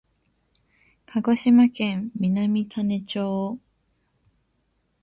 [1.05, 3.59] 鹿児島県南種子町